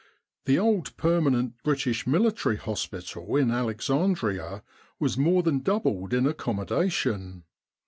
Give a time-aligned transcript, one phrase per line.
[0.45, 4.63] The old permanent British Military Hospital in Alexandria
[4.99, 7.43] was more than doubled in accommodation.